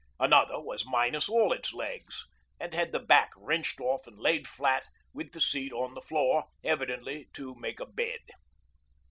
[0.19, 2.25] Another was minus all its legs,
[2.59, 6.45] and had the back wrenched off and laid flat with the seat on the floor,
[6.63, 8.21] evidently to make a bed.